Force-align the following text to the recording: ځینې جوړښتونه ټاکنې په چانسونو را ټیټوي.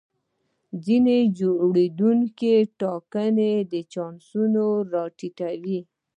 ځینې 0.85 1.17
جوړښتونه 1.37 2.59
ټاکنې 2.79 3.53
په 3.69 3.79
چانسونو 3.93 4.65
را 4.91 5.03
ټیټوي. 5.17 5.79